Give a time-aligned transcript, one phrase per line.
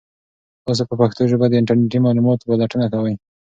[0.65, 3.13] تاسو په پښتو ژبه د انټرنیټي معلوماتو پلټنه کوئ؟